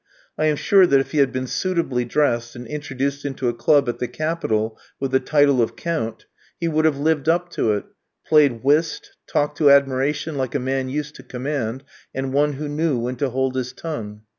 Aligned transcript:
I 0.35 0.45
am 0.47 0.55
sure 0.55 0.87
that 0.87 0.99
if 0.99 1.11
he 1.11 1.19
had 1.19 1.31
been 1.31 1.45
suitably 1.45 2.05
dressed, 2.05 2.55
and 2.55 2.65
introduced 2.65 3.23
into 3.23 3.49
a 3.49 3.53
club 3.53 3.87
at 3.87 3.99
the 3.99 4.07
capital 4.07 4.79
with 4.99 5.11
the 5.11 5.19
title 5.19 5.61
of 5.61 5.75
Count, 5.75 6.25
he 6.59 6.67
would 6.67 6.85
have 6.85 6.97
lived 6.97 7.29
up 7.29 7.51
to 7.51 7.73
it; 7.73 7.83
played 8.25 8.63
whist, 8.63 9.15
talked 9.27 9.59
to 9.59 9.69
admiration 9.69 10.37
like 10.37 10.55
a 10.55 10.59
man 10.59 10.89
used 10.89 11.13
to 11.17 11.21
command, 11.23 11.83
and 12.15 12.33
one 12.33 12.53
who 12.53 12.67
knew 12.67 12.97
when 12.97 13.17
to 13.17 13.29
hold 13.29 13.55
his 13.55 13.73
tongue. 13.73 14.23